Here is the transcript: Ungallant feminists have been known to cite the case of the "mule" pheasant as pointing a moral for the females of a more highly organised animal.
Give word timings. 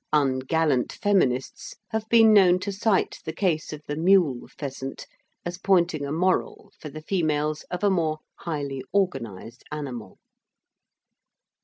Ungallant 0.11 0.91
feminists 0.93 1.75
have 1.89 2.09
been 2.09 2.33
known 2.33 2.57
to 2.61 2.71
cite 2.71 3.19
the 3.23 3.31
case 3.31 3.71
of 3.71 3.83
the 3.85 3.95
"mule" 3.95 4.47
pheasant 4.47 5.05
as 5.45 5.59
pointing 5.59 6.07
a 6.07 6.11
moral 6.11 6.71
for 6.79 6.89
the 6.89 7.03
females 7.03 7.61
of 7.69 7.83
a 7.83 7.89
more 7.91 8.17
highly 8.39 8.83
organised 8.95 9.63
animal. 9.71 10.17